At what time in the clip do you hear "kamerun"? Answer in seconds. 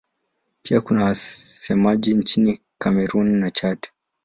2.77-3.31